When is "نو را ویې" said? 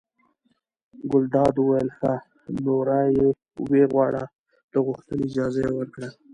2.63-3.85